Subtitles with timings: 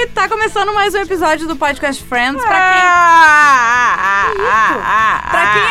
[0.00, 2.40] E tá começando mais um episódio do Podcast Friends.
[2.40, 5.62] Pra Ah, quem, pra quem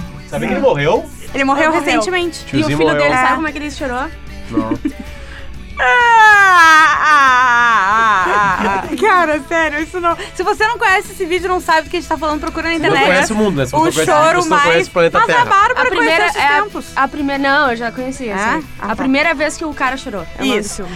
[0.00, 0.04] é...
[0.28, 1.08] Sabe que ele morreu?
[1.34, 1.72] Ele morreu Ele morreu.
[1.92, 2.40] recentemente.
[2.40, 3.02] E o Tiozinho filho morreu.
[3.02, 4.10] dele, sabe como é que ele chorou?
[4.50, 4.78] Não.
[9.06, 10.16] Cara, sério, isso não.
[10.34, 12.64] Se você não conhece esse vídeo, não sabe do que a gente tá falando, procura
[12.68, 13.00] na Você internet.
[13.00, 13.64] não conhece o mundo, né?
[13.66, 14.70] Se você o não conhece choro você não mais.
[14.70, 15.44] conhece o planeta Mas a Terra.
[15.44, 16.86] Bárbara A primeira conheceu esses é a, tempos.
[16.96, 17.42] a primeira.
[17.42, 18.32] Não, eu já conhecia.
[18.32, 18.34] É?
[18.34, 18.66] assim.
[18.80, 18.96] Ah, a tá.
[18.96, 20.24] primeira vez que o cara chorou.
[20.38, 20.84] É Isso.
[20.84, 20.92] filme.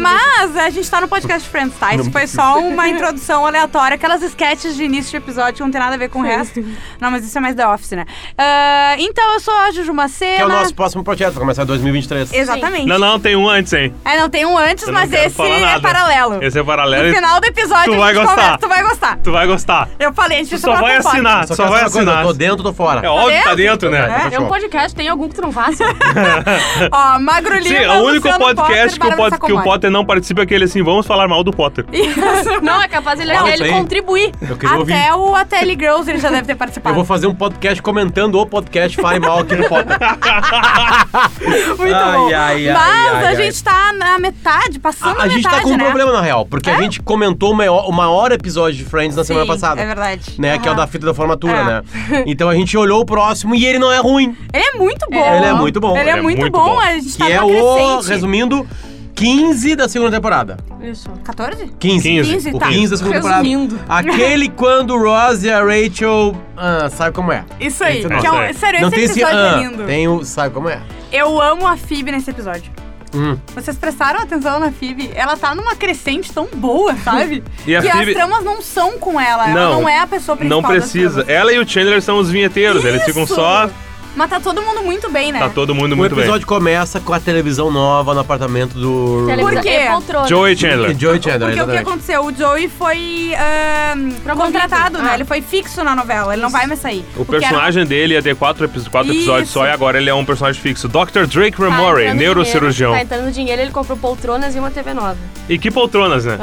[0.00, 1.94] mas a gente tá no podcast Friends, tá?
[1.94, 5.80] Isso foi só uma introdução aleatória, aquelas sketches de início de episódio que não tem
[5.80, 6.64] nada a ver com o resto.
[7.00, 8.04] Não, mas isso é mais The Office, né?
[8.36, 10.36] Ah, então, eu sou a Juju Macena.
[10.36, 12.32] Que é o nosso próximo projeto, vai começar em 2023.
[12.32, 12.86] Exatamente.
[12.86, 13.94] Não, não, tem um antes, hein?
[14.04, 16.42] É, não, tem um antes, Eu mas esse é paralelo.
[16.42, 17.04] Esse é paralelo.
[17.04, 18.34] No e final do episódio Tu a vai gente gostar.
[18.36, 19.18] conversa, tu vai gostar.
[19.22, 19.88] Tu vai gostar.
[19.98, 22.20] Eu falei, a gente Tu só vai assinar, Só só vai coisa, assinar.
[22.22, 23.06] eu tô dentro, tô fora.
[23.06, 24.28] É óbvio que tá dentro, né?
[24.30, 24.34] É?
[24.34, 25.84] É um podcast, tem algum que tu não faça.
[26.92, 29.62] Ó, Magro Lima, Sim, o único Luciano podcast Potter, que, o que o.
[29.62, 31.84] Potter não participa é aquele assim, vamos falar mal do Potter.
[31.92, 32.60] Isso.
[32.62, 34.32] não, é capaz ele, Não, ele contribuir.
[34.48, 34.92] Eu queria ouvir.
[34.94, 36.94] Até o Ateli Girls ele já deve ter Eu participado.
[36.94, 39.96] vou fazer um podcast comentando o podcast Fale Mal aqui no Potter.
[41.78, 42.26] Muito Ai, bom.
[42.28, 43.36] ai, ai, Mas ai, a ai.
[43.36, 45.84] gente tá na metade, passando A, a a gente metade, tá com um né?
[45.84, 49.24] problema, na real, porque a gente comentou o maior, o maior episódio de Friends na
[49.24, 49.80] semana Sim, passada.
[49.80, 50.34] É verdade.
[50.38, 51.64] Né, que é o da fita da formatura, É.
[51.64, 51.82] né?
[52.26, 54.36] Então a gente olhou o próximo e ele não é ruim.
[54.52, 55.34] Ele é muito bom.
[55.34, 55.90] Ele é muito bom.
[55.96, 56.64] Ele é, Ele é muito, muito bom.
[56.74, 56.80] bom.
[56.80, 58.66] A gente Que tá é o, resumindo,
[59.14, 60.58] 15 da segunda temporada.
[60.82, 61.08] Isso.
[61.24, 61.72] 14?
[61.78, 62.02] 15.
[62.08, 62.30] 15.
[62.32, 62.68] 15, O tá.
[62.68, 63.76] 15 da segunda Resumindo.
[63.78, 64.10] temporada.
[64.10, 66.36] Aquele quando o Ross e a Rachel.
[66.56, 67.44] Ah, sabe como é?
[67.58, 67.98] Isso aí.
[68.00, 69.20] Esse é sério, não esse tem esse.
[69.22, 69.84] episódio ah, é lindo.
[69.84, 70.22] Tem o.
[70.24, 70.80] Sabe como é?
[71.10, 72.70] Eu amo a Phoebe nesse episódio.
[73.16, 73.38] Hum.
[73.54, 75.10] Vocês prestaram atenção na Phoebe?
[75.14, 77.42] Ela tá numa crescente tão boa, sabe?
[77.66, 79.48] E que Phoebe- as tramas não são com ela.
[79.50, 80.62] ela Não, não é a pessoa principal.
[80.62, 81.24] Não precisa.
[81.26, 83.34] Ela e o Chandler são os vinheteiros, eles ficam Isso!
[83.34, 83.68] só.
[84.16, 85.40] Mas tá todo mundo muito bem, né?
[85.40, 86.24] Tá todo mundo O muito bem.
[86.24, 89.26] episódio começa com a televisão nova no apartamento do.
[89.38, 89.84] Por quê?
[89.90, 90.26] Poltrona.
[90.26, 90.98] Joey Chandler.
[90.98, 91.78] Joey Chandler, Porque o que exatamente.
[91.88, 92.24] aconteceu?
[92.24, 95.10] O Joey foi ahn, contratado, né?
[95.12, 95.14] Ah.
[95.14, 97.04] Ele foi fixo na novela, ele não vai mais sair.
[97.14, 99.58] O era- personagem dele ia ter quatro, epi- quatro episódios Isso.
[99.58, 100.88] só e agora ele é um personagem fixo.
[100.88, 101.26] Dr.
[101.26, 102.92] Drake Tá Ramore, entrando neurocirurgião.
[102.92, 105.16] Dinheiro, tá entrando dinheiro, ele comprou poltronas e uma TV nova.
[105.48, 106.38] E que poltronas, né?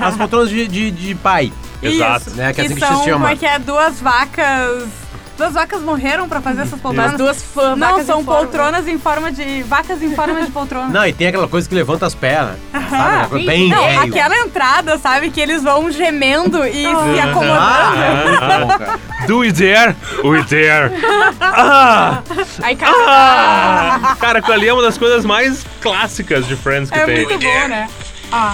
[0.00, 1.52] As poltronas de, de, de pai.
[1.82, 2.28] Exato.
[2.28, 2.36] Isso.
[2.36, 3.18] Né, que é assim que são, se chama.
[3.18, 3.58] Como é que é?
[3.58, 5.03] Duas vacas...
[5.36, 7.12] Duas vacas morreram pra fazer essas poltronas.
[7.12, 7.76] As duas fãs.
[7.76, 9.62] Não, são em poltronas em forma de...
[9.64, 10.88] Vacas em forma de poltrona.
[10.88, 12.56] Não, e tem aquela coisa que levanta as pernas.
[12.88, 13.40] Sabe?
[13.40, 13.46] Sim.
[13.46, 14.00] Bem Não, velho.
[14.02, 15.30] aquela entrada, sabe?
[15.30, 18.52] Que eles vão gemendo e se Ah, acomodando.
[18.54, 19.00] é bom, cara.
[19.26, 19.96] Do we dare?
[20.22, 20.94] We dare.
[21.40, 22.22] Ah!
[22.62, 24.16] Aí, cara, Ah!
[24.20, 27.26] Cara, aquilo ali é uma das coisas mais clássicas de Friends que É tem.
[27.26, 27.88] muito bom, né?
[28.30, 28.52] Ó.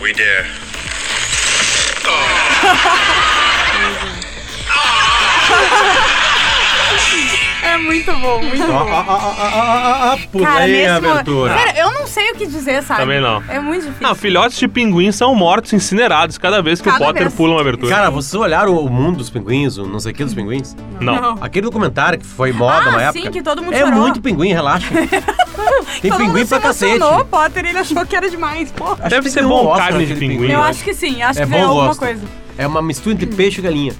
[0.00, 0.46] We dare.
[7.72, 8.86] É muito bom, muito bom.
[8.90, 11.56] ó, pulei a abertura.
[11.56, 13.00] Sério, eu não sei o que dizer, sabe?
[13.00, 13.42] Também não.
[13.48, 14.02] É muito difícil.
[14.06, 17.34] Não, filhotes de pinguim são mortos, incinerados cada vez que Cada o Potter vez.
[17.34, 17.94] pula uma abertura.
[17.94, 20.76] Cara, vocês olharam o mundo dos pinguins, o não sei o que dos pinguins?
[21.00, 21.20] não.
[21.20, 21.38] Não.
[21.40, 23.30] Aquele documentário que foi moda Ah, uma sim, época.
[23.32, 24.00] que todo mundo é chorou.
[24.00, 24.86] muito pinguim, relaxa.
[26.00, 26.96] Tem Todo pinguim mundo pra se cacete.
[26.96, 28.70] emocionou, Potter, ele achou que era demais.
[28.72, 28.92] Pô.
[28.92, 30.50] Acho Deve ser tem um bom Oscar carne de aquele pinguim.
[30.50, 30.68] Eu né?
[30.68, 32.00] acho que sim, acho É que bom ganhou alguma gosto.
[32.00, 32.22] coisa.
[32.58, 33.92] É uma mistura entre peixe e galinha.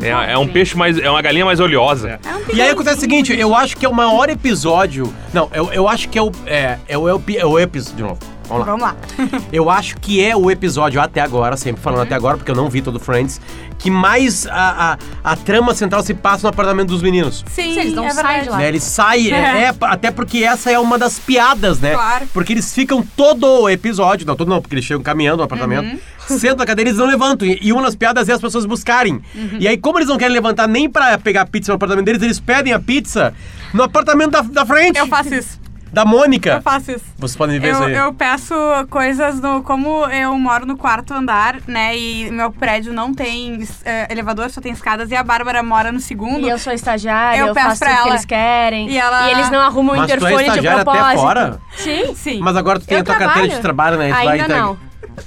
[0.00, 0.98] É, é um peixe mais.
[0.98, 2.20] É uma galinha mais oleosa.
[2.24, 5.12] É um E aí acontece o seguinte, eu acho que é o maior episódio.
[5.32, 6.30] Não, eu, eu acho que é o.
[6.46, 7.96] É, é o, é o, é o episódio.
[7.96, 8.33] De novo.
[8.48, 8.66] Vamos lá.
[8.66, 8.96] Vamos lá.
[9.52, 12.04] Eu acho que é o episódio até agora, sempre falando Uhum.
[12.06, 13.40] até agora, porque eu não vi todo Friends,
[13.78, 17.44] que mais a, a, a trama central se passa no apartamento dos meninos.
[17.48, 18.56] Sim, Sim, eles não é saem de lá.
[18.58, 19.36] Né, eles saem, é,
[19.70, 21.94] é, até porque essa é uma das piadas, né?
[21.94, 22.26] Claro.
[22.32, 25.84] Porque eles ficam todo o episódio, não todo não, porque eles chegam caminhando no apartamento,
[26.28, 26.38] Uhum.
[26.38, 27.46] sentam na cadeira e eles não levantam.
[27.46, 29.14] E, e uma das piadas é as pessoas buscarem.
[29.34, 29.56] Uhum.
[29.60, 32.40] E aí, como eles não querem levantar nem pra pegar pizza no apartamento deles, eles
[32.40, 33.32] pedem a pizza
[33.72, 35.60] no apartamento da, da frente, Eu faço isso.
[35.94, 36.50] Da Mônica.
[36.54, 37.04] Eu faço isso.
[37.16, 37.94] Vocês podem ver Eu, isso aí.
[37.94, 38.54] eu peço
[38.90, 39.62] coisas no.
[39.62, 41.96] Como eu moro no quarto andar, né?
[41.96, 46.00] E meu prédio não tem eh, elevador, só tem escadas, e a Bárbara mora no
[46.00, 46.46] segundo.
[46.46, 48.14] E eu sou estagiária, Eu eu, peço faço pra tudo que ela.
[48.16, 48.90] eles querem.
[48.90, 51.20] E ela- eles não arrumam o Mas tu é interfone de estagiária até propósito.
[51.20, 51.60] fora?
[51.76, 52.14] Sim.
[52.14, 52.40] Sim.
[52.40, 53.54] Mas agora tu tem Eu a tua carteira trabalho.
[53.56, 54.10] de trabalho, né?
[54.10, 54.78] Vai Ainda entregar- não.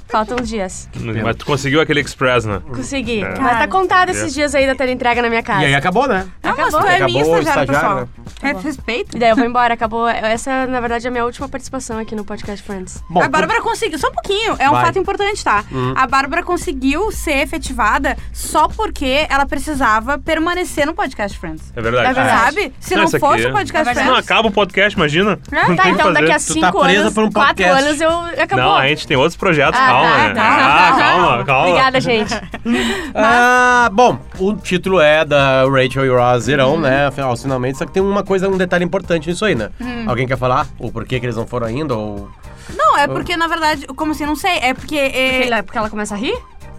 [0.08, 0.88] Faltam uns dias.
[1.22, 2.60] Mas tu conseguiu aquele Express, né?
[2.68, 3.22] Consegui.
[3.22, 3.38] É.
[3.38, 5.62] Mas tá contado esses dias aí da tela entrega na minha casa.
[5.62, 6.26] E aí acabou, né?
[6.42, 6.80] Não, mas Acabou.
[6.80, 8.08] tu é Acabou minha estagiária, pessoal.
[8.42, 9.16] É, Respeito.
[9.16, 10.08] E daí eu vou embora, acabou.
[10.08, 13.02] Essa, na verdade, é a minha última participação aqui no Podcast Friends.
[13.10, 14.86] Bom, a Bárbara conseguiu, só um pouquinho, é um Vai.
[14.86, 15.64] fato importante, tá?
[15.70, 15.92] Uhum.
[15.96, 21.72] A Bárbara conseguiu ser efetivada só porque ela precisava permanecer no Podcast Friends.
[21.76, 22.10] É verdade.
[22.10, 22.44] É verdade.
[22.44, 22.72] Sabe?
[22.80, 24.06] Se Não, não, fosse é- o Podcast É Se verdade.
[24.06, 24.30] não Friends.
[24.30, 25.38] acaba o podcast, imagina.
[25.50, 28.10] Não Tá, então daqui a tá cinco presa anos, por um quatro anos eu
[28.42, 28.64] acabou.
[28.64, 30.34] Não, a gente tem outros projetos Calma, tá, né?
[30.34, 30.58] tá.
[30.88, 31.68] Ah, calma, calma.
[31.68, 32.34] Obrigada, gente.
[33.14, 37.06] Ah, bom, o título é da Rachel e Ross irão, né?
[37.06, 37.78] Afinal, finalmente.
[37.78, 39.70] Só que tem uma coisa, um detalhe importante nisso aí, né?
[40.06, 40.66] Alguém quer falar?
[40.78, 41.94] O porquê que eles não foram ainda?
[41.96, 42.28] Ou.
[42.76, 44.58] Não, é porque, na verdade, como assim, não sei.
[44.58, 44.96] É porque.
[44.96, 45.08] é-
[45.38, 46.36] Porque, ela- porque ela começa a rir?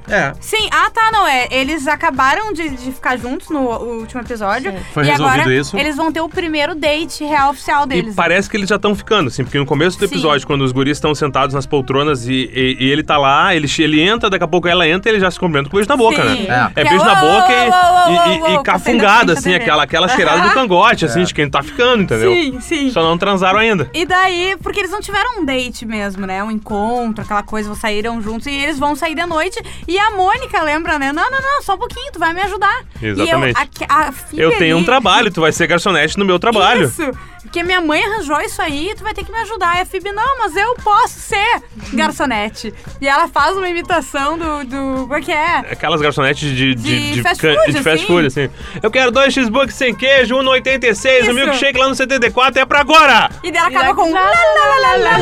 [0.09, 0.33] É.
[0.39, 1.47] Sim, ah tá, não é.
[1.51, 4.71] Eles acabaram de, de ficar juntos no último episódio.
[4.71, 4.77] Sim.
[4.93, 5.77] Foi e resolvido agora isso?
[5.77, 8.13] eles vão ter o primeiro date real oficial deles.
[8.13, 10.13] E parece que eles já estão ficando, assim, porque no começo do Sim.
[10.15, 13.67] episódio, quando os guris estão sentados nas poltronas e, e- e ele tá lá, ele,
[13.79, 15.97] ele entra, daqui a pouco ela entra e ele já se cumprimentam com beijo na
[15.97, 16.43] boca, Sim.
[16.43, 16.71] né?
[16.75, 16.81] É.
[16.81, 20.41] É Que beijo na uou, boca e, e- e- e cafungada, assim, aquela, aquela cheirada
[20.47, 22.33] do cangote, assim, de quem tá ficando, entendeu?
[22.33, 22.89] Sim, sim.
[22.91, 23.89] Só não transaram ainda.
[23.93, 26.43] E daí, porque eles não tiveram um date mesmo, né?
[26.43, 29.61] Um encontro, aquela coisa, saíram juntos e eles vão sair de noite.
[29.87, 31.11] E a Mônica lembra, né?
[31.11, 32.83] Não, não, não, só um pouquinho, tu vai me ajudar.
[33.01, 33.57] Exatamente.
[33.59, 36.25] E eu, a, a filha Eu tenho um ali- trabalho, tu vai ser garçonete no
[36.25, 36.85] meu trabalho.
[36.85, 37.11] Isso!
[37.41, 39.77] Porque minha mãe arranjou isso aí, tu vai ter que me ajudar.
[39.77, 41.61] E a Phoebe, não, mas eu posso ser
[41.93, 42.71] garçonete.
[43.01, 44.63] e ela faz uma imitação do.
[44.65, 45.57] do como é que é?
[45.71, 48.05] Aquelas garçonetes de, de, De fast food, de fast assim.
[48.05, 48.49] food, assim.
[48.83, 51.33] Eu quero dois cheeseburgers sem queijo, um no 86, o Isso.
[51.33, 53.29] milkshake lá no 74 é pra agora!
[53.43, 54.11] E daí ela acaba com.
[54.13, 55.17] Lá, lá, lá, lá, lá,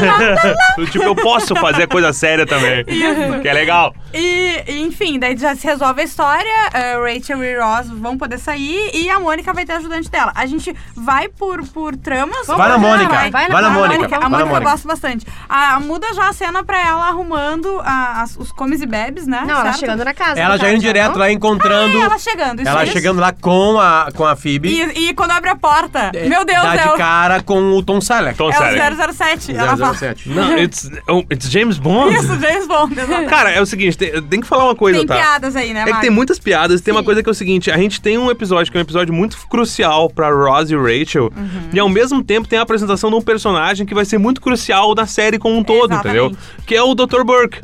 [0.80, 0.85] lá.
[0.91, 2.83] tipo, eu posso fazer coisa séria também.
[3.41, 3.95] Que é legal.
[4.18, 6.69] E, enfim, daí já se resolve a história.
[6.74, 10.31] eh, Rachel e Ross vão poder sair e a Mônica vai ter ajudante dela.
[10.36, 12.48] A gente vai por, por tramas.
[12.48, 15.25] Vai na Mônica, Vai, vai na Mônica, A Mônica eu gosto bastante.
[15.48, 19.42] A, muda já a cena pra ela arrumando a- as- os comes e bebes, né?
[19.46, 19.80] Não, ela certo?
[19.80, 20.40] chegando na casa.
[20.40, 21.19] Ela já indo direto não?
[21.19, 21.96] lá encontrando.
[21.98, 22.60] Ah, é, ela chegando.
[22.62, 22.94] Isso ela isso.
[22.94, 24.69] chegando lá com a, com a Phoebe.
[24.69, 27.84] E, e quando abre a porta, meu Deus, dá é de o, cara com o
[27.84, 28.38] Tom Selleck.
[28.38, 28.94] Tom é Selleck.
[28.96, 29.56] o 007.
[29.56, 30.30] Ela fala, 007.
[30.30, 32.16] Não, it's, oh, it's James Bond.
[32.16, 32.94] isso, James Bond.
[33.00, 33.30] exatamente.
[33.30, 35.15] Cara, é o seguinte, tem, tem que falar uma coisa, Tem tá?
[35.15, 37.69] piadas aí, né, É que tem muitas piadas, tem uma coisa que é o seguinte,
[37.71, 41.31] a gente tem um episódio que é um episódio muito crucial pra Ross e Rachel,
[41.36, 41.69] Uhum.
[41.74, 44.94] e ao mesmo tempo tem a apresentação de um personagem que vai ser muito crucial
[44.95, 46.19] na série como um todo, Exatamente.
[46.19, 46.25] Uhum.
[46.27, 46.44] entendeu?
[46.65, 47.24] Que é o Dr.
[47.24, 47.59] Burke,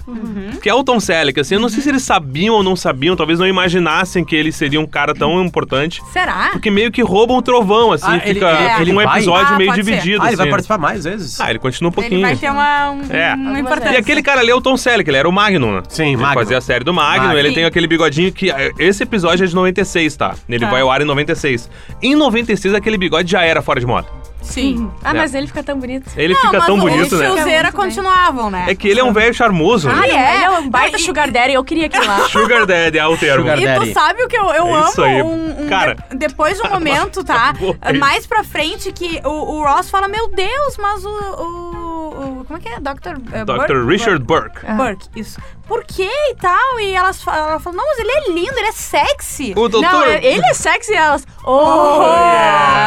[0.62, 3.16] que é o Tom Selleck, assim, eu não sei se eles sabiam ou não sabiam,
[3.16, 6.50] talvez não imaginassem que ele seria um cara tão importante, Será?
[6.51, 9.74] porque meio que roubam o trovão, assim, Ah, fica ele- ele um episódio Ah, meio
[9.74, 10.51] dividido, Ah, ele vai assim.
[10.51, 11.40] participar mais vezes?
[11.40, 12.16] Ah, ele continua um pouquinho.
[12.19, 13.34] Ele vai ter uma, um, É.
[13.60, 13.94] importância.
[13.94, 15.84] E aquele cara ali é o Tom Selleck, ele era o Magnum, né?
[15.90, 16.42] Sim, ele Magnum.
[16.44, 17.40] fazia a série do Magnum, Magnum.
[17.40, 17.56] ele Sim.
[17.56, 18.50] tem aquele bigodinho que...
[18.52, 20.36] eh, Esse episódio é de 96, tá?
[20.50, 20.72] Ele Tá.
[20.72, 21.70] vai ao ar em 96.
[22.02, 24.08] Em 96, aquele bigode já era fora de moda.
[24.42, 24.92] Sim.
[25.02, 25.14] Ah, É.
[25.14, 26.06] mas ele fica tão bonito.
[26.18, 27.30] Ele Não, fica mas tão os bonito, né?
[27.30, 27.72] Muito bem.
[27.72, 28.66] continuavam, né?
[28.68, 29.90] É que ele é um velho charmoso.
[29.90, 30.10] Ah, né?
[30.10, 30.36] é?
[30.36, 31.54] Ele é um baita E- sugar daddy.
[31.54, 32.28] Eu queria aquilo lá.
[32.28, 33.44] Sugar Daddy é o termo.
[33.44, 33.94] Sugar E tu Daddy.
[33.94, 34.88] sabe o que eu, eu É amo?
[34.90, 35.22] isso aí.
[35.22, 35.96] Um, um Cara.
[36.12, 37.54] de- depois de um momento, tá?
[37.54, 38.00] favor, é isso.
[38.02, 41.10] Mais pra frente, que o, o Ross fala: Meu Deus, mas o.
[41.10, 42.80] o, o- como é que é?
[42.80, 43.18] Dr.
[43.34, 43.56] eh, Dr.
[43.56, 43.88] Burke?
[43.88, 44.66] Richard Burke.
[44.66, 44.75] Burke.
[44.78, 45.40] Burke, isso.
[45.68, 46.80] Por quê e tal?
[46.80, 49.54] E elas ela falou: Não, mas ele é lindo, ele é sexy.
[49.56, 49.81] O doutor...
[49.81, 51.25] Não, ele é sexy e elas...
[51.45, 52.04] Oh,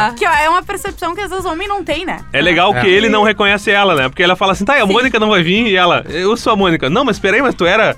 [0.09, 0.13] Oh!
[0.15, 2.19] Que ó, é uma percepção que às vezes o homem não tem, né?
[2.31, 2.89] É legal que É.
[2.89, 4.09] ele não reconhece ela, né?
[4.09, 5.67] Porque ela fala assim, tá, a Mônica não vai vir.
[5.67, 6.89] E ela, eu sou a Mônica.
[6.89, 7.95] Não, mas peraí, mas tu era...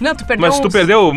[0.00, 1.12] Não, tu perdeu Mas tu uns- perdeu...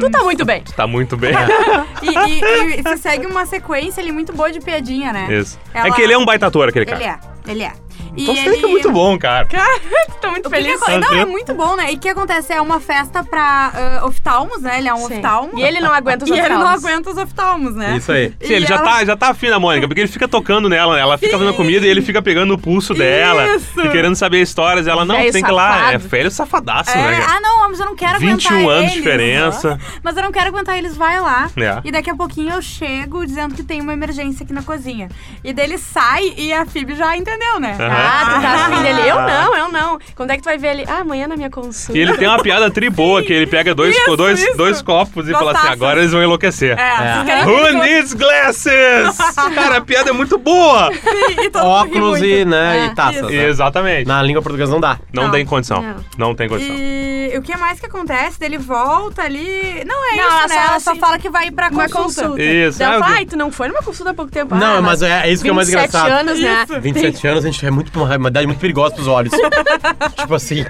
[0.00, 0.62] Tu tá muito bem.
[0.76, 1.32] Tá muito bem.
[2.02, 5.26] E, e, e se segue uma sequência ali muito boa de piadinha, né?
[5.34, 5.58] Isso.
[5.74, 6.98] É Ela- que ele é um baita ator, aquele cara.
[7.00, 7.18] Ele é,
[7.48, 7.72] ele é.
[8.16, 8.50] E Então ele...
[8.60, 9.46] você é muito bom, cara.
[10.20, 10.82] Tô muito que que feliz.
[10.82, 11.30] aco- Não, é Uhum.
[11.30, 11.92] muito bom, né?
[11.92, 13.72] E o que acontece é uma festa pra
[14.02, 14.78] ah, oftalmos, né?
[14.78, 15.16] Ele é um Sim.
[15.16, 15.58] oftalmo.
[15.58, 16.84] E ele não aguenta os E ele não oftalmos.
[16.84, 17.96] aguenta os oftalmos, né?
[17.96, 18.32] Isso aí.
[18.40, 20.68] E Sim, ele já ela- tá, já tá afim da Mônica, porque ele fica tocando
[20.68, 21.00] nela, né?
[21.02, 23.80] ela fica fazendo comida e ele fica pegando o pulso dela Isso.
[23.80, 24.86] e querendo saber histórias.
[24.86, 25.92] Ela, não, Velho tem que ir lá.
[25.92, 27.20] É velho safadaço, É, né?
[27.20, 27.36] cara?
[27.36, 28.92] ah, não, mas eu não quero 21 aguentar anos eles.
[28.92, 29.78] de diferença.
[30.02, 31.50] Mas eu não quero aguentar eles, vai lá.
[31.56, 31.80] É.
[31.84, 35.08] E daqui a pouquinho eu chego dizendo que tem uma emergência aqui na cozinha.
[35.44, 37.76] E daí ele sai e a Phoebe já entendeu, né?
[37.78, 37.97] Aham.
[37.98, 39.08] Ah, tu tá afim dele.
[39.08, 39.98] Eu não, eu não.
[40.14, 40.84] Quando é que tu vai ver ele?
[40.88, 41.98] Ah, amanhã na minha consulta.
[41.98, 44.56] E ele tem uma piada tri boa, que ele pega dois, Isso, dois, isso.
[44.56, 45.72] dois copos e fala assim, Gostaço.
[45.72, 46.78] agora eles vão enlouquecer.
[46.78, 47.44] É, É.
[47.44, 49.16] Who ele needs glasses?
[49.54, 50.86] Cara, a piada é muito boa.
[50.90, 51.00] conte?
[51.38, 52.24] E Óculos muito.
[52.24, 53.22] e, né, É, e taças.
[53.22, 53.44] né?
[53.48, 54.06] Exatamente.
[54.06, 54.98] Na língua portuguesa não dá.
[55.12, 55.30] Não, Não.
[55.30, 55.82] tem condição.
[55.82, 56.28] Não.
[56.28, 56.74] Não tem condição.
[56.76, 58.38] E o que mais que acontece?
[58.40, 59.82] Dele volta ali.
[59.86, 60.54] Não é Não, isso, ela né?
[60.54, 62.22] só- Ela só fala que vai ir pra Uma consulta.
[62.22, 62.42] consulta.
[62.42, 62.82] Isso.
[62.82, 64.54] Ah, falo, vi- ai, tu não foi numa consulta há pouco tempo.
[64.54, 66.20] Não, ah, mas é, é isso que é mais 27 engraçado.
[66.20, 66.64] anos, né?
[66.68, 66.80] Isso.
[66.80, 69.32] 27 anos, a gente é muito uma idade muito perigosa pros olhos.
[70.16, 70.64] tipo assim,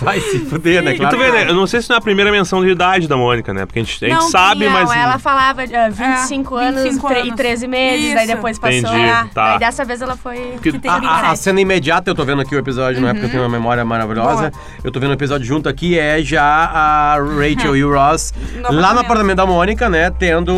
[0.00, 0.92] vai se fuder, né?
[0.94, 1.48] E Claro tu vê, né?
[1.48, 3.66] Eu não sei se não é a primeira menção de idade da Mônica, né?
[3.66, 4.90] Porque a gente, a gente Não, sabe, Não, mas.
[4.90, 7.32] ela falava ah, 25 É, anos, 25 tre- anos.
[7.32, 8.34] e 13 meses, daí Isso.
[8.36, 8.78] depois passou.
[8.78, 9.50] Entendi, É, tá.
[9.50, 10.54] Daí dessa vez ela foi.
[10.62, 11.38] Que- Que tem A, a- a 27.
[11.38, 13.84] cena imediata, eu tô vendo aqui o episódio, não é porque eu tenho uma memória
[13.84, 14.52] maravilhosa.
[14.82, 18.72] Eu tô vendo o episódio junto aqui, é já a Rachel e o Ross No
[18.80, 19.36] lá no apartamento.
[19.36, 20.10] da Mônica, né?
[20.10, 20.52] Tendo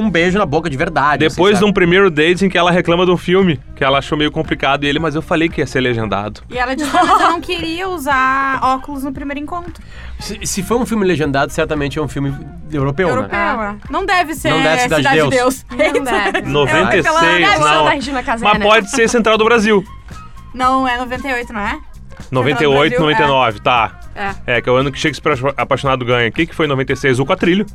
[0.00, 1.28] um beijo na boca de verdade.
[1.28, 3.98] Depois de assim, um primeiro date em que ela reclama de um filme, que ela
[3.98, 6.40] achou meio complicado e ele, mas eu falei que ia ser legendado.
[6.48, 9.82] E ela disse, mas eu não queria usar óculos no primeiro encontro.
[10.18, 12.34] Se, se for um filme legendado, certamente é um filme
[12.72, 13.78] europeu, Europeu, né?
[13.86, 13.92] é.
[13.92, 15.66] Não deve ser Não deve ser Cidade de Deus.
[15.70, 16.40] Não deve.
[16.50, 17.84] 96, pela- Deve ser não.
[17.84, 18.64] da Regina Casé, Mas né?
[18.64, 19.84] pode ser Central do Brasil.
[20.54, 21.78] Não, é 98, não é?
[22.30, 24.00] 98, Brasil, 99, tá.
[24.14, 24.56] É.
[24.56, 26.28] É, que é o ano que Shakespeare Apaixonado ganha.
[26.28, 27.18] O que, que foi em 96?
[27.20, 27.66] O Quatrilho.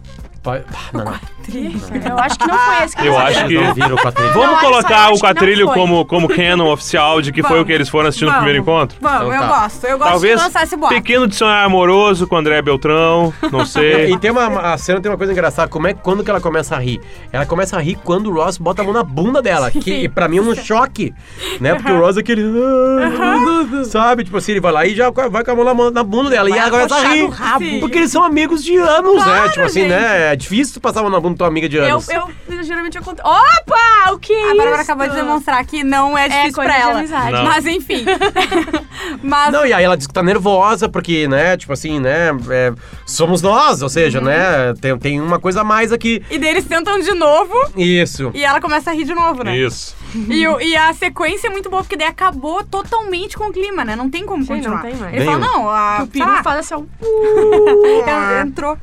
[0.93, 1.13] Não, não.
[1.51, 3.55] Eu acho que não foi esse que Eu você acho que-.
[3.57, 5.75] Vamos Não, colocar o Quatrilho foi.
[5.75, 7.63] como, como canon oficial de que foi Vamos.
[7.63, 8.97] o que eles foram assistir no primeiro encontro?
[9.01, 9.47] Vamos, Então eu tá.
[9.47, 9.83] gosto.
[9.85, 10.93] Eu gosto Talvez de lançar esse boato.
[10.95, 14.11] pequeno dicionário amoroso com André Beltrão, não sei.
[14.13, 15.67] E tem uma, a cena tem uma coisa engraçada.
[15.69, 17.01] Como é quando que ela começa a rir?
[17.31, 19.69] Ela começa a rir quando o Ross bota a mão na bunda dela.
[19.71, 21.13] Que pra mim é um choque.
[21.59, 21.73] Né?
[21.75, 22.43] Porque o Ross é aquele.
[22.43, 24.23] "Ah", Sabe?
[24.23, 26.49] Tipo assim, ele vai lá e já vai com a mão na, bunda dela.
[26.49, 27.29] e ela começa a rir.
[27.57, 27.79] Sim.
[27.79, 29.23] Porque eles são amigos de anos, né?
[29.23, 29.89] Claro, Tipo assim, gente.
[29.89, 30.28] né?
[30.31, 32.07] É difícil tu passar a mão na bunda da tua amiga de Eu, anos.
[32.09, 33.27] eu, eu geralmente acontece.
[33.27, 34.11] Opa!
[34.13, 34.81] O que é A Bárbara isso?
[34.81, 36.99] acabou de demonstrar que não é difícil coisa pra de ela.
[36.99, 37.31] amizade.
[37.31, 37.43] Não.
[37.43, 38.05] Mas enfim.
[39.23, 42.73] Mas Não, e aí ela diz que tá nervosa, porque, né, tipo assim, né, é,
[43.05, 46.23] somos nós, ou seja, né, tem, tem uma coisa a mais aqui.
[46.29, 48.31] E daí eles tentam de novo Isso.
[48.33, 49.57] e ela começa a rir de novo, né?
[49.57, 49.95] Isso.
[50.27, 53.85] E, o- e a sequência é muito boa, porque daí acabou totalmente com o clima,
[53.85, 53.95] né?
[53.95, 54.83] Não tem como Sim, continuar.
[54.83, 55.15] não tem mais.
[55.15, 56.79] Ele fala, não, a, o peru sei lá, faz assim, ó.
[58.41, 58.77] en- entrou.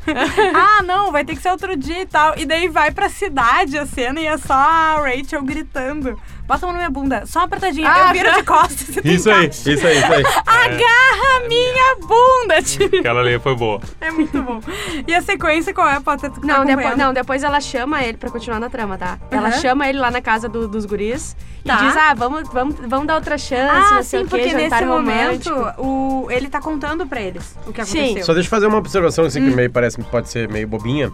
[0.55, 2.37] ah, não, vai ter que ser outro dia e tal.
[2.39, 6.19] E daí vai pra cidade a cena e é só a Rachel gritando.
[6.47, 7.91] Bota a mão na minha bunda, só uma apertadinha.
[7.93, 10.25] Ah, eu viro de costas e tu Isso aí, isso aí, isso aí.
[10.47, 12.97] Agarra a minha bunda, tipo.
[12.99, 13.81] Aquela ali foi boa.
[14.01, 14.61] É muito bom.
[15.07, 16.31] E a sequência qual é, Potter?
[16.31, 19.19] Tu que tá Não, depois, não, depois ela chama ele pra continuar na trama, tá?
[19.31, 21.75] Ela chama ele lá na casa do- dos guris Tá.
[21.83, 24.55] e diz: Ah, vamos, vamos, vamos dar outra chance, Ah, não sim, o quê, porque
[24.55, 25.83] nesse jantar momento romântico.
[25.83, 27.99] o, ele tá contando pra eles o que Sim.
[28.05, 28.25] aconteceu.
[28.25, 29.51] Só deixa eu fazer uma observação assim Hum.
[29.51, 31.11] que meio parece pode ser meio bobinha,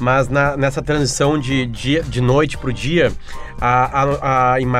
[0.00, 3.12] mas na- nessa transição de, dia, de noite pro dia,
[3.60, 4.71] a, a, a imagem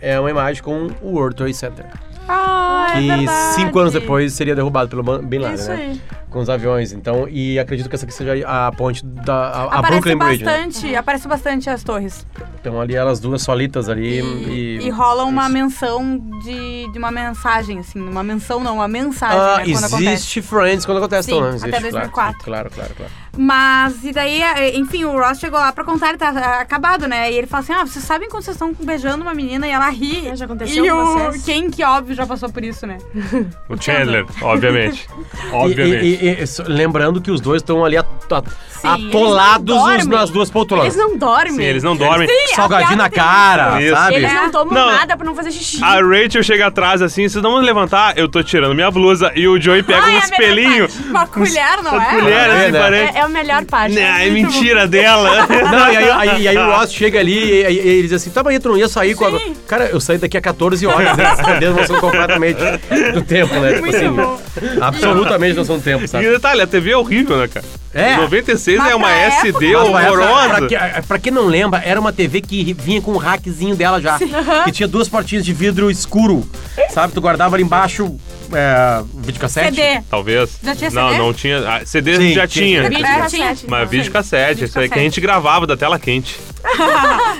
[0.00, 1.86] é uma imagem com o World Trade Center.
[2.28, 3.54] Ah, é que verdade.
[3.54, 5.74] cinco anos depois seria derrubado pelo Bin Laden, Isso né?
[5.74, 6.00] aí.
[6.30, 6.92] Com os aviões.
[6.92, 10.50] Então, e acredito que essa aqui seja a ponte da a, a Brooklyn Bridge, né?
[10.52, 12.26] bastante, aparece bastante as torres.
[12.60, 14.86] Então ali elas duas solitas ali E, e...
[14.86, 15.52] e rola uma isso.
[15.52, 18.00] menção de, de uma mensagem, assim.
[18.00, 20.12] Uma menção não, uma mensagem, Ah, né, quando acontece.
[20.12, 22.44] existe Friends quando acontece, Sim, então, até existe, 2004.
[22.44, 23.12] Claro, claro, claro, claro.
[23.36, 27.08] Mas, e daí, é, enfim, o Ross chegou lá pra contar, ele tá ah, acabado,
[27.08, 27.32] né?
[27.32, 29.88] E ele fala assim, ah, vocês sabem quando vocês estão beijando uma menina e ela
[29.88, 30.30] ri?
[30.36, 31.42] Já aconteceu e com o vocês?
[31.44, 32.98] quem que, óbvio, já passou por isso, né?
[33.68, 35.08] O Chandler, obviamente.
[35.52, 36.04] Obviamente.
[36.04, 38.46] E, e- e- lembrando que os dois estão ali at- at-
[38.84, 40.86] atolados nas duas poltronas.
[40.86, 41.52] Eles não dormem.
[41.52, 42.28] Sim, eles não dormem.
[42.28, 43.94] Sim, Salgadinho na cara, isso.
[43.94, 44.14] sabe?
[44.16, 44.86] Eles não tomam Não.
[44.92, 45.82] nada pra não fazer xixi.
[45.82, 48.16] A Rachel chega atrás assim, vocês não vão levantar?
[48.18, 49.32] Eu tô tirando minha blusa.
[49.34, 50.88] E o Joey pega Ai, um é espelhinho.
[51.08, 52.14] Uma colher, não Uma é?
[52.20, 52.80] colher É, assim, né?
[52.80, 53.18] parece.
[53.22, 53.94] É, é a melhor parte.
[53.94, 55.46] Não, é mentira dela.
[55.48, 58.12] Não, e aí, aí- e aí o Ross chega ali e, e- e ele diz
[58.14, 59.38] assim: tá, mas tu não ia sair com a.
[59.38, 59.54] Sim.
[59.66, 61.18] Cara, eu saí daqui a 14 horas.
[61.18, 62.58] Eles perderam noção completamente
[63.14, 63.74] do tempo, né?
[63.74, 64.38] Tipo Muito assim, bom.
[64.80, 66.28] absolutamente noção do tempo, E sabe?
[66.28, 67.64] detalhe, a TV é horrível, né, cara?
[67.94, 68.16] É.
[68.16, 70.48] 96 Mas é uma SD época- época, horrorosa.
[70.48, 74.00] pra, que- pra quem não lembra, era uma TV que vinha com um rackzinho dela
[74.00, 74.18] já.
[74.64, 76.42] Que tinha duas portinhas de vidro escuro.
[76.90, 77.12] Sabe?
[77.12, 78.16] Tu guardava ali embaixo
[78.54, 79.74] é, videocassete.
[79.76, 80.02] CD.
[80.10, 80.58] Talvez.
[80.62, 81.18] Já tinha Não, CD?
[81.22, 81.58] não tinha.
[81.68, 82.88] Ah, CD Sim, já tinha.
[82.88, 83.18] Vídeo É.
[83.68, 83.96] Mas Sim.
[83.96, 86.38] vídeo cassete, isso aí que a gente gravava da tela quente.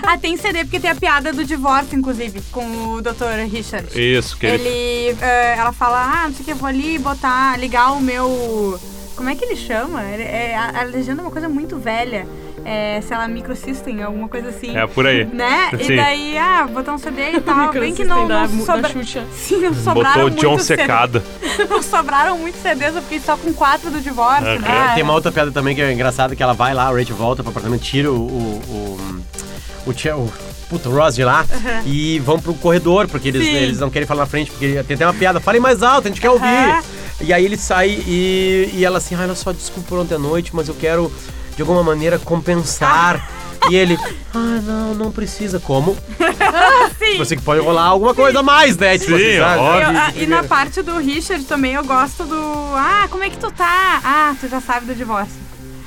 [0.04, 3.48] Ah, tem CD, porque tem a piada do divórcio, inclusive, com o Dr.
[3.50, 3.86] Richard.
[3.98, 4.68] Isso, que ele.
[4.68, 8.00] Ele, eh, ela fala, ah, não sei o que, eu vou ali botar, ligar o
[8.00, 8.78] meu...
[9.16, 10.02] Como é que ele chama?
[10.04, 12.26] Ele- é, a, a legenda é uma coisa muito velha.
[12.64, 14.76] É, sei lá, microsystem, alguma coisa assim.
[14.76, 15.24] É por aí.
[15.24, 15.70] Né?
[15.78, 15.96] E Sim.
[15.96, 17.72] daí, ah, botar um CD e tal.
[17.72, 18.90] Bem que não, não sobra...
[19.32, 21.22] Sim, não sobraram Botou John muitos CD secada.
[21.68, 24.92] Não sobraram muitos CDs, eu fiquei só com quatro do divórcio, né?
[24.94, 27.42] Tem uma outra piada também que é engraçada, que ela vai lá, a Rachel volta
[27.42, 28.16] pro apartamento, tira o...
[28.16, 30.30] o, o, o, Che- o
[30.68, 31.44] puta, o Ross de lá
[31.84, 33.54] e vão pro corredor, porque eles, Sim.
[33.54, 36.10] eles não querem falar na frente, porque tem até uma piada, falem mais alto, a
[36.10, 36.82] gente quer ouvir.
[37.20, 40.18] E aí ele sai e, e ela assim, ai, olha só, desculpa por ontem à
[40.18, 41.12] noite, mas eu quero,
[41.56, 43.28] de alguma maneira, compensar.
[43.70, 43.96] E ele,
[44.34, 45.60] ah, não, não precisa.
[45.60, 45.96] Como?
[46.98, 47.18] Sim.
[47.18, 48.98] Você que pode rolar alguma coisa a mais, né?
[48.98, 49.58] Tipo Sim, assim, sabe?
[49.60, 49.82] óbvio.
[49.92, 52.36] Eu- ah, e na parte do Richard também eu gosto do.
[52.74, 54.00] Ah, como é que tu tá?
[54.04, 55.41] Ah, tu já sabe do divórcio.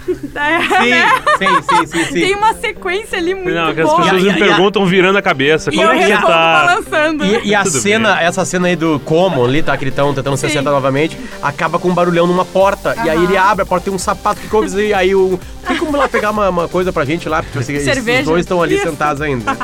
[0.15, 2.13] Sim, sim, sim, sim, sim.
[2.13, 5.21] Tem uma sequência ali muito Não, que as pessoas E me e perguntam virando a
[5.21, 5.69] cabeça.
[5.71, 6.65] E Como eu é que respondo tá?
[6.65, 7.25] balançando.
[7.25, 9.75] E, e a Tudo cena, essa cena aí do como ali, tá?
[9.75, 12.95] Que eles estão tentando se acertar novamente, acaba com um barulhão numa porta.
[13.03, 15.39] E aí ele abre a porta, tem um sapato que coube e aí o.
[15.67, 17.41] Tem como lá pegar uma, uma coisa pra gente lá?
[17.41, 18.23] Porque esses Cerveja.
[18.23, 18.83] dois estão ali Isso.
[18.83, 19.55] sentados ainda.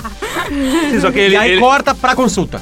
[0.47, 2.59] Sim, Só que ele, e aí ele- corta pra consulta.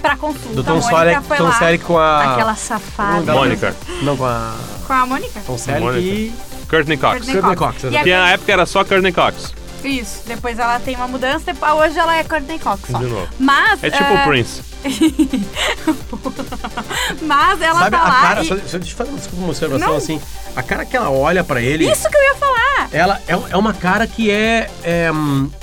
[0.00, 0.54] Pra consulta.
[0.54, 1.20] Do Tom Selleck,
[1.58, 2.32] Selleck com a.
[2.32, 3.32] Aquela safada.
[3.34, 3.74] Mônica.
[4.02, 4.54] Não, com a.
[4.86, 5.40] com a Mônica.
[5.46, 6.00] Tom Selleck Mônica.
[6.00, 6.32] e.
[6.70, 7.16] Courtney Cox.
[7.26, 7.82] Courtney Cox.
[7.82, 8.02] Cox.
[8.02, 9.52] Que na a- época era só Courtney Cox.
[9.84, 10.22] Isso.
[10.26, 11.52] Depois ela tem uma mudança.
[11.76, 12.98] Hoje ela é Courtney Cox só.
[12.98, 13.28] De novo.
[13.38, 13.82] Mas.
[13.82, 14.62] É tipo eh, o Prince.
[17.22, 18.20] Mas ela Sabe tá a lá.
[18.22, 18.42] cara.
[18.42, 19.96] e- Só, deixa eu fazer uma, desculpa, uma observação Não.
[19.96, 20.20] assim.
[20.56, 21.90] A cara que ela olha pra ele.
[21.90, 22.88] Isso que eu ia falar.
[22.92, 25.10] Ela é, é uma cara que é, é,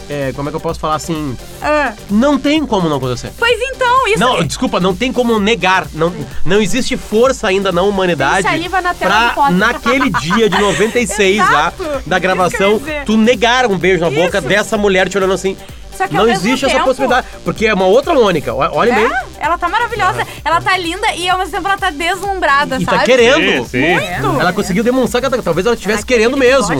[0.10, 1.36] é, Como é que eu posso falar assim?
[1.62, 3.32] Ah, Não tem como não acontecer.
[3.38, 5.88] Pois então, isso Não, aí- desculpa, não tem como negar.
[5.94, 6.14] Não,
[6.46, 8.44] não existe força ainda na humanidade.
[8.44, 11.74] Tem saliva na tela pra, naquele dia de 96 lá,
[12.06, 14.48] da gravação, tu negar um beijo na boca Isso.
[14.48, 15.58] dessa mulher te olhando assim.
[15.98, 17.27] Só que não existe essa tempo- possibilidade.
[17.44, 18.54] Porque é uma outra Mônica.
[18.54, 19.06] Olha olha bem.
[19.06, 20.25] É, ela tá maravilhosa.
[20.46, 22.98] Ela tá linda e ao mesmo tempo ela tá deslumbrada, E sabe?
[23.00, 23.66] tá querendo.
[23.66, 23.94] Sim, sim.
[23.94, 24.42] Muito.
[24.42, 26.75] Ela conseguiu demonstrar que ela- talvez ela estivesse querendo mesmo.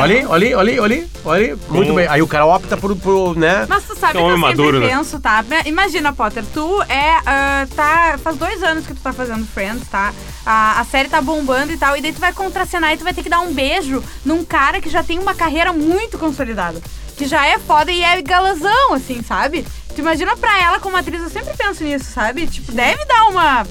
[0.00, 1.58] Olha olha olha olha ali, olha.
[1.68, 2.06] Muito bem.
[2.08, 3.66] Aí o cara opta por, por né?
[3.68, 4.88] Mas tu sabe É um que eu sempre maduro, né?
[4.88, 5.44] penso, tá?
[5.64, 7.16] Imagina, Potter, tu é.
[7.26, 8.18] ah, tá.
[8.22, 10.12] Faz dois anos que tu tá fazendo Friends, tá?
[10.46, 11.96] A, a série tá bombando e tal.
[11.96, 14.80] E daí tu vai contracenar e tu vai ter que dar um beijo num cara
[14.80, 16.80] que já tem uma carreira muito consolidada.
[17.16, 19.64] Que já é foda e é galãzão, assim, sabe?
[19.94, 22.46] Tu imagina pra ela como atriz, eu sempre penso nisso, sabe?
[22.46, 23.66] Tipo, deve dar uma.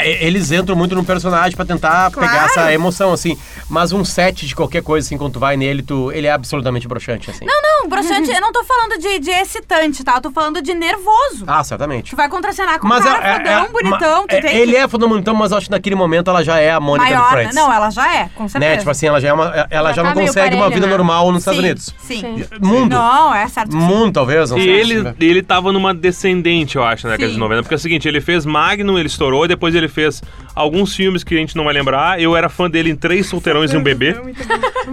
[0.00, 2.28] É, e- eles entram muito no personagem pra tentar Claro.
[2.30, 3.36] pegar essa emoção, assim.
[3.68, 6.86] Mas um set de qualquer coisa, assim, quando tu vai nele, tu, ele é absolutamente
[6.88, 7.44] broxante, assim.
[7.44, 10.14] Não, não, broxante, eu não tô falando de, de excitante, tá?
[10.16, 11.44] Eu tô falando de nervoso.
[11.46, 12.10] Ah, certamente.
[12.10, 14.76] Tu vai contracenar com Mas um cara é, é- fodão, é- bonitão, é- tem Ele
[14.76, 17.14] é fodão bonitão, mas eu acho que naquele momento ela já é a Mônica do
[17.14, 17.30] maior.
[17.30, 17.54] Friends.
[17.54, 18.58] Não, ela já é, com certeza.
[18.72, 18.76] né?
[18.78, 19.66] Tipo assim, ela já é uma.
[19.70, 20.92] Ela já, Já não tá meio consegue uma vida né?
[20.92, 21.94] normal nos Estados Sim, Unidos.
[21.98, 22.20] Sim.
[22.20, 22.44] Sim.
[22.60, 22.90] Mundo.
[22.94, 23.78] Não, é certo que sim.
[23.82, 27.62] Mundo, talvez, não E ele, ele tava numa descendente, eu acho, na década de 90.
[27.62, 30.22] Porque é o seguinte, ele fez Magnum, ele estourou, depois ele fez
[30.54, 32.20] alguns filmes que a gente não vai lembrar.
[32.20, 34.14] Eu era fã dele em Três Solteirões e um Bebê.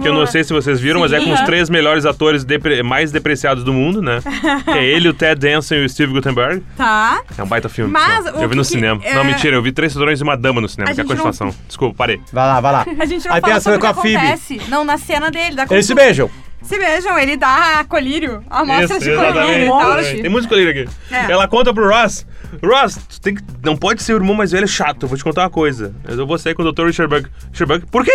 [0.00, 1.44] Que eu não sei se vocês viram, mas é com os Sim.
[1.44, 4.20] três melhores atores depre- mais depreciados do mundo, né?
[4.64, 6.62] Que é ele, o Ted Danson e o Steve Gutenberg.
[6.76, 7.20] Tá.
[7.36, 7.90] É um baita filme.
[7.92, 9.00] Mas eu vi que no que- cinema.
[9.04, 11.04] é- Não, mentira, eu vi Três Solteirões e uma Dama no cinema, A que é
[11.04, 11.54] a gente não- continuação.
[11.66, 12.20] Desculpa, parei.
[12.32, 12.86] Vai lá, vai lá.
[12.98, 14.16] A gente não Aí tem fala sobre o que a Phoebe.
[14.16, 14.60] acontece.
[14.68, 15.56] Não, na cena dele.
[15.56, 16.30] Da Eles se beijam.
[16.62, 18.44] Se beijam, ele dá colírio.
[18.48, 19.30] Amostra Isso, de colírio
[19.64, 19.80] e tal.
[19.98, 20.22] exatamente.
[20.22, 20.94] Tem muito colírio aqui.
[21.14, 21.32] É.
[21.32, 22.26] Ela conta pro Ross.
[22.64, 25.04] Ross, tu tem que, não pode ser o irmão mais velho chato.
[25.04, 25.94] Eu vou te contar uma coisa.
[26.06, 26.86] Mas eu vou sair com o Dr.
[26.86, 27.30] Richard Buck.
[27.52, 28.12] Richard Buck, por quê?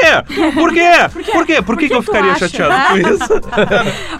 [0.53, 0.89] Por quê?
[1.31, 1.61] Por quê?
[1.61, 2.47] Por que, que eu ficaria acha?
[2.47, 3.33] chateado com isso?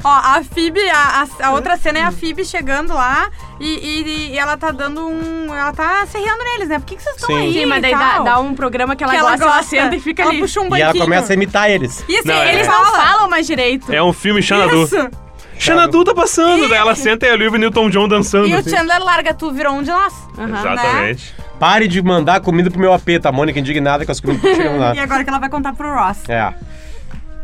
[0.03, 3.29] Ó, a Phoebe, a, a- a outra cena é a Phoebe chegando lá
[3.59, 5.53] e, e- e ela tá dando um.
[5.53, 6.79] Ela tá serreando neles, né?
[6.79, 7.53] Por que, que vocês estão aí?
[7.53, 8.23] Sim, mas e daí dá, tal?
[8.23, 10.39] dá um programa que ela que ela gosta, gosta, ela senta e fica ela ali.
[10.41, 10.89] puxa um E banquinho.
[10.89, 12.03] ela começa a imitar eles.
[12.07, 12.99] E assim, Não, é- Eles não fala.
[13.01, 13.91] falam mais direito.
[13.93, 14.83] É um filme Xanadu.
[14.83, 15.09] Isso.
[15.57, 18.47] Xanadu tá passando, daí ela senta e a Olivia Newton John dançando.
[18.47, 18.71] E o assim.
[18.71, 20.13] Chandler larga tu, virou um de nós.
[20.37, 20.49] Aham.
[20.59, 21.35] Exatamente.
[21.59, 23.31] Pare de mandar comida pro meu AP, tá?
[23.31, 24.93] Mônica indignada com as comidas que chegando lá.
[24.95, 26.27] E agora que ela vai contar pro Ross.
[26.27, 26.53] É.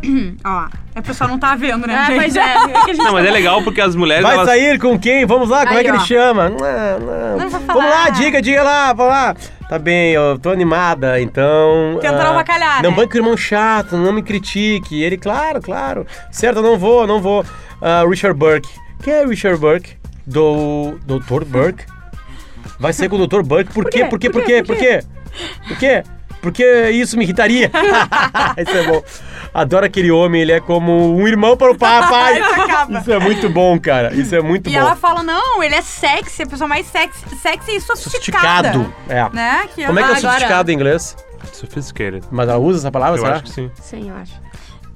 [0.43, 2.17] Ó, é o pessoal não tá vendo, né, Ah, gente?
[2.19, 2.41] pois é.
[2.43, 4.23] é que a gente Não, mas é legal porque as mulheres.
[4.23, 5.25] Vai elas- sair com quem?
[5.25, 6.01] Vamos lá, como é Aí, que ele ó.
[6.01, 6.49] chama?
[6.49, 7.37] Não, não.
[7.37, 8.09] Não vou Vamos lá, falar.
[8.09, 9.35] diga, diga lá, vamos lá.
[9.71, 11.97] Tá bem, eu tô animada, então.
[12.01, 12.95] Tentando ah, avacalhar, Não né?
[12.97, 15.01] banque o irmão chato, não me critique.
[15.01, 16.05] Ele, claro, claro.
[16.29, 17.45] Certo, eu não vou, não vou.
[17.81, 18.67] Ah, Richard Burke.
[19.01, 19.95] Quem é Richard Burke?
[20.27, 20.99] Do.
[21.05, 21.45] Dr.
[21.45, 21.85] Burke?
[22.77, 23.43] Vai ser com o Dr.
[23.43, 23.73] Burke?
[23.73, 24.03] Por quê?
[24.03, 24.29] Por quê?
[24.29, 24.61] Por quê?
[24.61, 25.03] Por quê?
[25.65, 26.03] Por quê?
[26.41, 27.69] Porque isso me irritaria.
[28.57, 29.03] isso é bom.
[29.53, 32.41] Adoro aquele homem, ele é como um irmão para o papai.
[33.01, 34.13] Isso é muito bom, cara.
[34.15, 34.79] Isso é muito E bom.
[34.79, 38.71] ela fala, não, ele é sexy, a pessoa mais sexy, sexy e sofisticada.
[38.71, 38.95] Sofisticado.
[39.09, 39.29] É.
[39.35, 39.67] Né?
[39.75, 41.17] Que Como é que é Agora- sofisticado em inglês?
[41.51, 42.25] Sophisticated.
[42.31, 43.35] Mas ela usa essa palavra, Eu será?
[43.35, 43.69] acho que sim.
[43.81, 44.33] Sim, eu acho.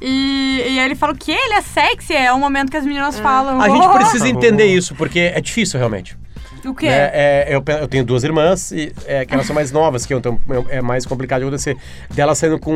[0.01, 1.31] E, e aí ele fala o quê?
[1.33, 2.13] Ele é sexy?
[2.13, 3.59] É o momento que as meninas falam.
[3.59, 6.17] A gente precisa entender isso, porque é difícil realmente.
[6.65, 6.87] O quê?
[6.89, 7.09] né?
[7.13, 10.17] É, eu, eu tenho duas irmãs, e, é, que elas são mais novas que eu,
[10.17, 11.77] então é mais complicado de acontecer.
[12.13, 12.73] Delas saindo com.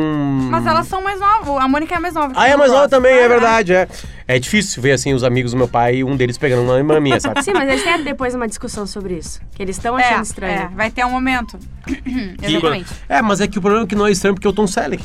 [0.52, 1.63] Mas elas são mais novas.
[1.63, 2.34] A Mônica é mais nova.
[2.36, 3.88] Ah, é mais nova também, é Ah, verdade, é.
[4.28, 6.99] É difícil ver, assim, os amigos do meu pai e um deles pegando uma irmã
[6.99, 7.43] minha, sabe?
[7.43, 9.41] Sim, mas eles têm depois uma discussão sobre isso.
[9.56, 10.62] Que eles estão achando É, estranho.
[10.62, 11.58] é, vai ter um momento.
[12.41, 12.89] Exatamente.
[13.08, 14.67] É, mas é que o problema é que não é estranho porque eu tô um
[14.67, 15.04] Selleck.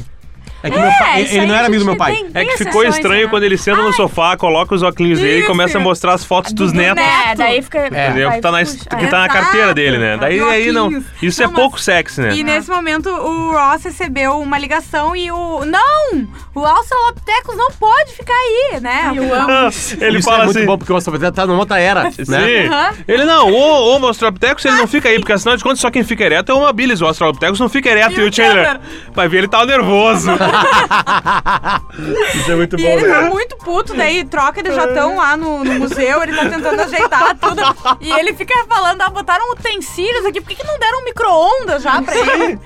[0.64, 2.14] É que É, meu pai, ele não era amigo do meu pai.
[2.14, 3.29] tem- É que ficou estranho né?
[3.31, 6.53] quando ele senta no sofá, coloca os óculos dele e começa a mostrar as fotos
[6.55, 7.05] dos Do netos.
[7.05, 7.29] neto.
[7.31, 7.87] É, daí fica.
[7.87, 8.31] Entendeu?
[8.31, 9.07] aí Que tá, na, que é.
[9.09, 10.16] tá na carteira dele, né?
[10.16, 10.88] Daí aí não.
[11.22, 12.35] Isso Não, é mas- pouco sexy, né?
[12.35, 15.64] E nesse momento o Ross recebeu uma ligação e o.
[15.66, 16.27] Não!
[16.55, 19.12] O Australopithecus não pode ficar aí, né?
[19.14, 19.44] Eu amo.
[19.55, 19.68] Ah,
[20.00, 20.66] ele Isso fala é muito assim.
[20.66, 22.11] bom porque o Astropeteta tá numa outra era, né?
[22.12, 22.66] Sim.
[22.68, 22.90] Aham.
[23.07, 26.03] Ele não, o, o australopithecus ele não fica aí, porque afinal de contas só quem
[26.03, 27.00] fica ereto é o Mabilis.
[27.03, 28.20] O australopithecus não fica ereto.
[28.20, 28.81] E E, o Chandler Chandler?
[29.12, 30.31] vai ver, ele tá nervoso.
[32.35, 33.31] Isso é muito E bom, ele tá né?
[33.31, 37.37] muito puto, daí troca, eles já estão lá no, no museu, ele tá tentando ajeitar
[37.38, 37.62] tudo.
[38.01, 41.83] E ele fica falando, ah, botaram utensílios aqui, por que, que não deram um micro-ondas
[41.83, 42.59] já pra ele?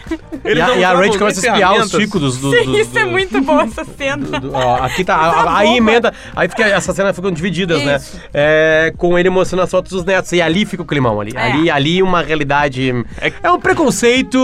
[0.44, 2.38] Ele E a, não e a nem começa a espiar os chicos dos...
[2.38, 4.40] dos, Sim, dos- isso é dos- muito bom essa cena.
[4.40, 5.78] do- ó, aqui tá, Tá a- aí boba.
[5.78, 7.96] emenda, aí fica, essa cena ficam divididas, né?
[7.96, 8.20] Isso.
[8.32, 11.40] É, com ele mostrando as fotos dos netos, e ali fica o climão, ali, É.
[11.52, 14.38] ali, ali uma realidade, É- é, um preconceito,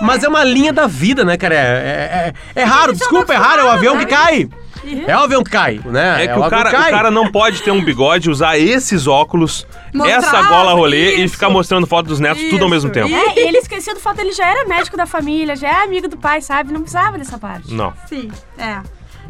[0.00, 1.54] mas é uma linha da vida, né, cara?
[1.54, 4.48] É, é, é- é raro, são desculpa, é raro, é o avião que cai,
[4.84, 5.04] Uhum.
[5.06, 6.24] é o avião que cai, né?
[6.24, 9.66] É que o cara, que o cara não pode ter um bigode, usar esses óculos,
[9.94, 11.34] Mostrar essa gola rolê e isso.
[11.34, 13.08] ficar mostrando foto dos netos tudo ao mesmo tempo.
[13.08, 16.06] É, e ele esqueceu do fato ele já era médico da família, já é amigo
[16.08, 16.70] do pai, sabe?
[16.72, 17.72] Não precisava dessa parte.
[17.72, 17.94] Não.
[18.08, 18.78] Sim, é.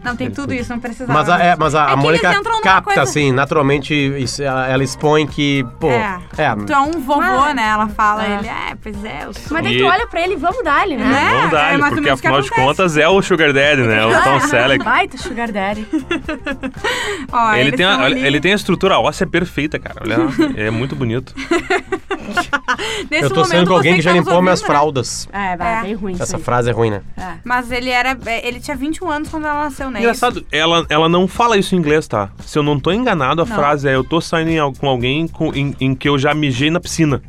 [0.04, 1.12] Não, tem Ele tudo isso, não precisava.
[1.12, 4.84] Mas a, é, mas a, É a Mônica capta, coisa- assim, naturalmente, isso, ela, ela
[4.84, 6.20] expõe que, pô, É.
[6.36, 7.54] é, Tu é um vovô, Ah.
[7.54, 7.66] né?
[7.68, 8.38] Ela fala, Ah.
[8.38, 9.42] ele, é, pois é, eu sou.
[9.50, 11.04] Mas daí E- tu olha pra ele, vamos dar ele, né?
[11.04, 11.30] Né?
[11.34, 14.04] Vamos dar, é ou porque afinal de contas é o Sugar Daddy, né?
[14.04, 14.84] O Tom Selleck.
[14.84, 15.86] Baita sugar daddy.
[17.32, 20.00] Ó, Ele tem, a, ele tem a estrutura óssea perfeita, cara.
[20.02, 20.24] Olha, lá,
[20.56, 21.34] é muito bonito.
[23.10, 24.78] Nesse eu tô sendo com alguém que já tá nos limpou minhas ouvindo, né?
[24.78, 25.28] fraldas.
[25.32, 25.82] É, vai, É.
[25.82, 27.02] bem ruim Essa frase é ruim, né?
[27.16, 27.34] É.
[27.44, 28.16] Mas ele era.
[28.42, 29.93] Ele tinha 21 anos quando ela nasceu, né?
[30.00, 32.30] Engraçado, ela, ela não fala isso em inglês, tá?
[32.44, 33.54] Se eu não tô enganado, a Não.
[33.56, 36.70] frase é eu tô saindo em com alguém com- em, em que eu já mijei
[36.70, 37.22] na piscina.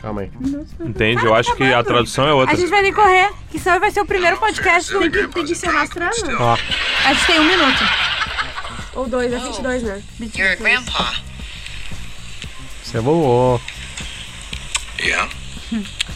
[0.00, 0.30] Calma aí.
[0.80, 1.24] Entende?
[1.24, 1.86] Eu acho que a acabando.
[1.86, 2.54] tradução é outra.
[2.54, 4.98] A gente vai ter que correr, que senão vai ser o primeiro podcast do.
[4.98, 6.36] Tem que, tem que se arrastando.
[6.40, 6.56] Ó,
[7.04, 7.84] A gente tem um minuto.
[8.94, 10.02] Ou dois, é 22, né?
[10.20, 11.14] You're a grandpa.
[12.82, 13.60] você voou.
[15.00, 15.28] Yeah?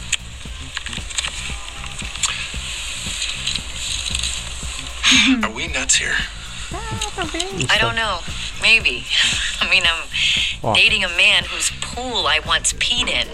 [5.43, 6.15] Are we nuts here?
[6.73, 8.19] I don't know.
[8.63, 9.05] Maybe.
[9.61, 10.03] I mean, I'm
[10.63, 10.73] Ó.
[10.73, 13.27] dating a man whose pool I once peed in.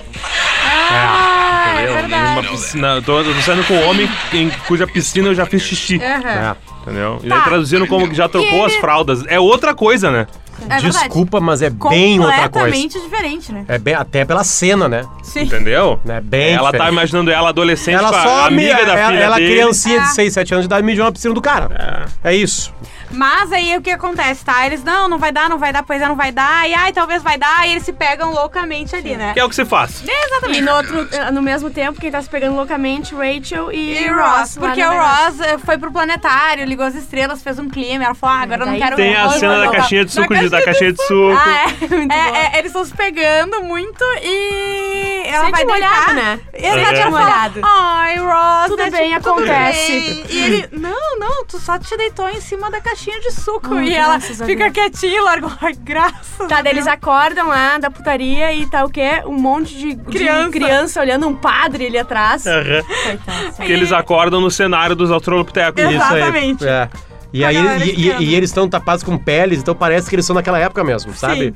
[0.65, 1.95] Ah, é Entendeu?
[1.95, 2.33] verdade.
[2.33, 5.47] Uma piscina, eu tô, eu tô saindo com um homem em cuja piscina eu já
[5.47, 5.97] fiz xixi.
[6.03, 6.29] Aham.
[6.29, 6.57] É.
[6.83, 7.21] Entendeu?
[7.23, 7.37] E Tá.
[7.37, 9.25] daí traduzindo como que já trocou as fraldas.
[9.29, 10.27] É outra coisa, né?
[10.65, 10.91] É verdade.
[10.91, 12.49] Desculpa, mas é bem outra coisa.
[12.51, 13.65] Completamente diferente, né?
[13.69, 15.05] É bem, até pela cena, né?
[15.23, 15.43] Sim.
[15.43, 16.01] Entendeu?
[16.09, 16.93] É bem ela tá diferente.
[16.93, 19.53] imaginando ela adolescente Ela com a só amiga da ela, filha ela dele.
[19.53, 20.01] criancinha É.
[20.03, 22.09] de 6, 7 anos de idade mijou na piscina do cara.
[22.25, 22.73] É, isso.
[23.13, 24.67] Mas aí o que acontece, tá?
[24.67, 26.69] Eles, não, não vai dar, não vai dar, pois é, não vai dar.
[26.69, 27.67] E ai, talvez vai dar.
[27.67, 29.33] E eles se pegam loucamente ali, né?
[29.35, 30.03] Que é o que se faz.
[30.03, 30.59] Exatamente.
[30.59, 34.57] E no, outro, no mesmo tempo, quem tá se pegando loucamente, Rachel e, E Ross,
[34.57, 34.91] porque o.
[34.91, 38.05] Ross eh, foi pro planetário, ligou as estrelas, fez um clima.
[38.05, 40.49] Ela falou, ah, agora eu não quero Tem a cena da caixinha de suco, de,
[40.49, 41.37] da caixinha de suco.
[41.37, 41.87] Ah, é.
[41.95, 46.15] Muito É, é, eles estão se pegando muito e ela vai molhado, deitar.
[46.15, 46.41] né?
[46.55, 47.61] Exato, ela fala, molhado.
[47.65, 50.25] ai, Ross, Tudo né, bem, tipo, tudo acontece." bem.
[50.29, 53.75] E ele, não, não, tu só te deitou em cima da caixinha de suco.
[53.75, 57.91] Ai, e ela fica quietinha e largou, ai, graças Tá, daí eles acordam lá da
[57.91, 59.23] putaria e tá o quê?
[59.27, 60.51] Um monte de de Criança.
[60.51, 62.47] criança olhando um padre ali atrás.
[62.47, 62.83] Aham.
[63.05, 63.53] Coitado.
[63.57, 65.83] Porque eles acordam no cenário dos Australopithecus.
[65.83, 65.95] Exato.
[65.97, 66.21] Isso aí.
[66.23, 66.67] Exatamente.
[66.67, 66.89] É.
[67.33, 70.35] E, aí, e, e- e eles estão tapados com peles, então parece que eles são
[70.35, 71.55] naquela época mesmo, sabe?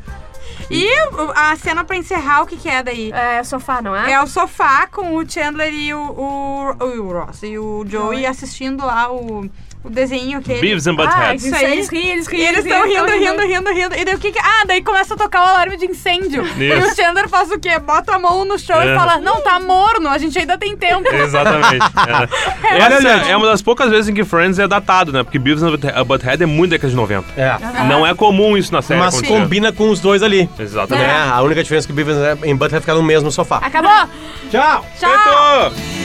[0.70, 3.12] E o- a cena pra encerrar, o que que é daí?
[3.12, 4.12] É sofá, não é?
[4.12, 8.84] É o sofá com o Chandler e o, o, o Ross e o Joey assistindo
[8.84, 9.48] lá o,
[9.86, 10.60] o desenho aquele.
[10.60, 12.42] Beavis and Ah, isso aí, eles riem, eles riem.
[12.42, 13.94] E eles estão rindo, rindo, rindo, rindo.
[13.94, 14.38] E daí o que que...
[14.38, 16.44] Ah, daí começa a tocar o alarme de incêndio.
[16.56, 16.96] E o Isso.
[16.96, 17.78] Chandler faz o quê?
[17.78, 18.92] Bota a mão no chão É.
[18.92, 21.06] e fala, não, tá morno, a gente ainda tem tempo.
[21.14, 21.84] Exatamente.
[22.68, 22.78] É.
[22.78, 25.22] Essa é uma das poucas vezes em que Friends é datado, né?
[25.22, 27.40] Porque Beavis and Butthead é muito década de 90.
[27.40, 27.56] É.
[27.88, 29.32] Não é comum isso na série Mas acontecer.
[29.32, 30.48] combina com os dois ali.
[30.58, 31.06] Exatamente.
[31.06, 31.30] Né?
[31.30, 33.58] A única diferença é que o Beavis e Butthead ficar no mesmo sofá.
[33.58, 34.08] Acabou!
[34.50, 34.84] Tchau!
[34.98, 35.70] Tchau!
[35.70, 35.95] Feito!